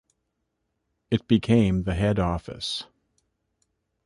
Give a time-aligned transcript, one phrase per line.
[1.11, 2.85] It became the Head Office.